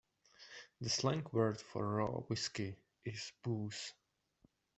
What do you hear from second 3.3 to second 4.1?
booze.